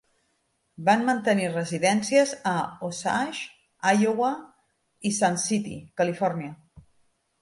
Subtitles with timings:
[0.85, 2.55] Van mantenir residències a
[2.89, 3.45] Osage,
[3.99, 4.33] Iowa
[5.11, 6.57] i Sun City, Califòrnia.